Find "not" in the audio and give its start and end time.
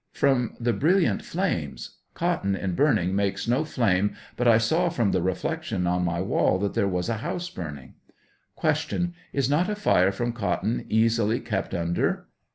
9.47-9.69